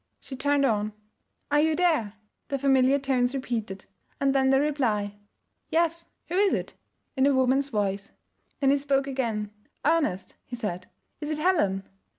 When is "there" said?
1.75-2.13